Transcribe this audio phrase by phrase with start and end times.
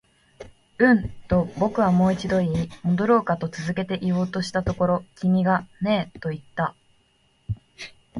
[0.79, 6.73] うん、と僕はもう一度言い、戻ろうかと続けて言おうとしたところ、君がねえと言った